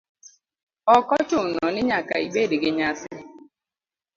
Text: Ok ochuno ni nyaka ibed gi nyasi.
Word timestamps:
Ok 0.95 1.07
ochuno 1.19 1.65
ni 1.73 1.81
nyaka 1.89 2.15
ibed 2.25 2.51
gi 2.61 2.69
nyasi. 2.77 3.13